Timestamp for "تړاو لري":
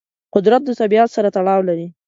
1.35-1.87